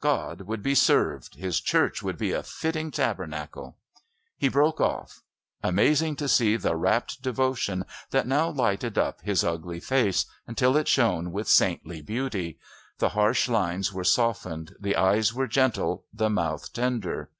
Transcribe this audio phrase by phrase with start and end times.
[0.00, 1.36] God would be served!
[1.36, 3.76] His Church would be a fitting Tabernacle!..."
[4.36, 5.22] He broke off.
[5.62, 10.88] Amazing to see the rapt devotion that now lighted up his ugly face until it
[10.88, 12.58] shone with saintly beauty.
[12.98, 17.30] The harsh lines were softened, the eyes were gentle, the mouth tender.